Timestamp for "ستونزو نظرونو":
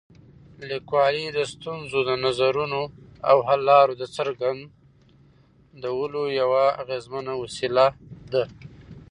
1.51-2.81